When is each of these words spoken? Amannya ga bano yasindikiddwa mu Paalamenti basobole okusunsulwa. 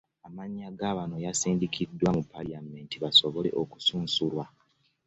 Amannya 0.27 0.67
ga 0.77 0.91
bano 0.97 1.15
yasindikiddwa 1.25 2.09
mu 2.17 2.23
Paalamenti 2.31 2.95
basobole 3.03 3.49
okusunsulwa. 3.61 4.45